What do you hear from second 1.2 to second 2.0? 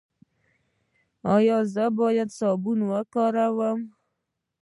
ایا زه